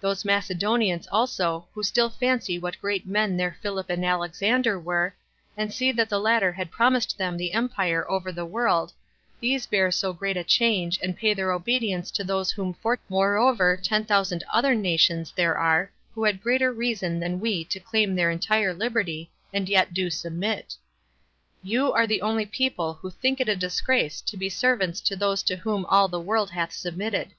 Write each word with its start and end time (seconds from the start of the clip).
Those 0.00 0.24
Macedonians 0.24 1.06
also, 1.12 1.68
who 1.74 1.82
still 1.82 2.08
fancy 2.08 2.58
what 2.58 2.80
great 2.80 3.04
men 3.06 3.36
their 3.36 3.58
Philip 3.60 3.90
and 3.90 4.06
Alexander 4.06 4.80
were, 4.80 5.14
and 5.54 5.70
see 5.70 5.92
that 5.92 6.08
the 6.08 6.18
latter 6.18 6.50
had 6.50 6.70
promised 6.70 7.18
them 7.18 7.36
the 7.36 7.52
empire 7.52 8.10
over 8.10 8.32
the 8.32 8.46
world, 8.46 8.94
these 9.38 9.66
bear 9.66 9.90
so 9.90 10.14
great 10.14 10.38
a 10.38 10.44
change, 10.44 10.98
and 11.02 11.14
pay 11.18 11.34
their 11.34 11.52
obedience 11.52 12.10
to 12.12 12.24
those 12.24 12.50
whom 12.52 12.72
fortune 12.72 13.02
hath 13.10 13.10
advanced 13.10 13.12
in 13.12 13.14
their 13.18 13.52
stead. 13.52 13.60
Moreover, 13.60 13.76
ten 13.76 14.04
thousand 14.06 14.44
ether 14.58 14.74
nations 14.74 15.32
there 15.36 15.58
are 15.58 15.92
who 16.14 16.24
had 16.24 16.42
greater 16.42 16.72
reason 16.72 17.20
than 17.20 17.38
we 17.38 17.62
to 17.66 17.78
claim 17.78 18.14
their 18.14 18.30
entire 18.30 18.72
liberty, 18.72 19.30
and 19.52 19.68
yet 19.68 19.92
do 19.92 20.08
submit. 20.08 20.74
You 21.62 21.92
are 21.92 22.06
the 22.06 22.22
only 22.22 22.46
people 22.46 22.94
who 22.94 23.10
think 23.10 23.42
it 23.42 23.48
a 23.50 23.54
disgrace 23.54 24.22
to 24.22 24.38
be 24.38 24.48
servants 24.48 25.02
to 25.02 25.16
those 25.16 25.42
to 25.42 25.56
whom 25.56 25.84
all 25.90 26.08
the 26.08 26.18
world 26.18 26.52
hath 26.52 26.72
submitted. 26.72 27.32